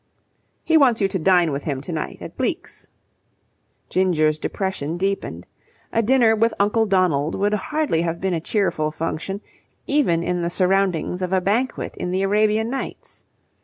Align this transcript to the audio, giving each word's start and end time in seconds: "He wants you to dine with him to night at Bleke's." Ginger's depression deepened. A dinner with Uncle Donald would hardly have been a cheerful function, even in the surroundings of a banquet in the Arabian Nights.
"He 0.63 0.77
wants 0.77 0.99
you 0.99 1.07
to 1.09 1.19
dine 1.19 1.51
with 1.51 1.65
him 1.65 1.79
to 1.81 1.91
night 1.91 2.17
at 2.23 2.35
Bleke's." 2.35 2.87
Ginger's 3.87 4.39
depression 4.39 4.97
deepened. 4.97 5.45
A 5.93 6.01
dinner 6.01 6.35
with 6.35 6.55
Uncle 6.59 6.87
Donald 6.87 7.35
would 7.35 7.53
hardly 7.53 8.01
have 8.01 8.19
been 8.19 8.33
a 8.33 8.39
cheerful 8.41 8.89
function, 8.89 9.41
even 9.85 10.23
in 10.23 10.41
the 10.41 10.49
surroundings 10.49 11.21
of 11.21 11.31
a 11.31 11.39
banquet 11.39 11.95
in 11.97 12.09
the 12.09 12.23
Arabian 12.23 12.67
Nights. 12.71 13.25